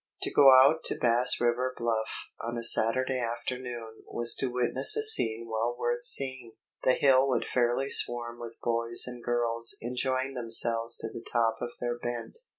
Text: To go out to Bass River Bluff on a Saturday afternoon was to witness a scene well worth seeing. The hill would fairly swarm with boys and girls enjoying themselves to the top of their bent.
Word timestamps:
To 0.23 0.31
go 0.33 0.49
out 0.49 0.83
to 0.85 0.97
Bass 0.99 1.39
River 1.39 1.75
Bluff 1.77 2.09
on 2.43 2.57
a 2.57 2.63
Saturday 2.63 3.19
afternoon 3.19 4.01
was 4.07 4.33
to 4.39 4.47
witness 4.49 4.97
a 4.97 5.03
scene 5.03 5.47
well 5.47 5.75
worth 5.77 6.03
seeing. 6.05 6.53
The 6.83 6.93
hill 6.93 7.27
would 7.29 7.45
fairly 7.45 7.87
swarm 7.87 8.39
with 8.39 8.53
boys 8.63 9.03
and 9.05 9.23
girls 9.23 9.77
enjoying 9.79 10.33
themselves 10.33 10.97
to 10.97 11.07
the 11.13 11.23
top 11.31 11.57
of 11.61 11.73
their 11.79 11.99
bent. 11.99 12.39